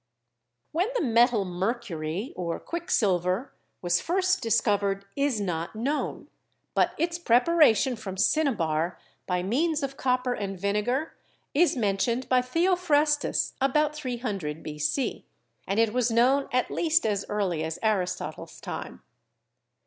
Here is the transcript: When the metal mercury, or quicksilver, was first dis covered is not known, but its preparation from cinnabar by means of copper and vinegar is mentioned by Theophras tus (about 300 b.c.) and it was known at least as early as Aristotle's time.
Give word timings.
When 0.71 0.87
the 0.95 1.03
metal 1.03 1.45
mercury, 1.45 2.33
or 2.35 2.59
quicksilver, 2.59 3.53
was 3.83 4.01
first 4.01 4.41
dis 4.41 4.59
covered 4.59 5.05
is 5.15 5.39
not 5.39 5.75
known, 5.75 6.27
but 6.73 6.95
its 6.97 7.19
preparation 7.19 7.95
from 7.95 8.17
cinnabar 8.17 8.97
by 9.27 9.43
means 9.43 9.83
of 9.83 9.97
copper 9.97 10.33
and 10.33 10.59
vinegar 10.59 11.13
is 11.53 11.77
mentioned 11.77 12.27
by 12.27 12.41
Theophras 12.41 13.19
tus 13.19 13.53
(about 13.61 13.95
300 13.95 14.63
b.c.) 14.63 15.23
and 15.67 15.79
it 15.79 15.93
was 15.93 16.09
known 16.09 16.49
at 16.51 16.71
least 16.71 17.05
as 17.05 17.23
early 17.29 17.63
as 17.63 17.77
Aristotle's 17.83 18.59
time. 18.59 19.03